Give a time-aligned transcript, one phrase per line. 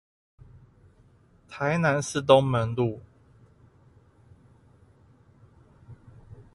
[1.47, 3.01] 臺南市東門路